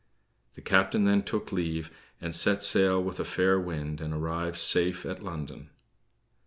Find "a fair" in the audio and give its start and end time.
3.19-3.59